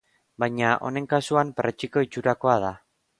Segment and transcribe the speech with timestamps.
[0.43, 2.73] Baina, honen kasuan, perretxiko itxurakoa da.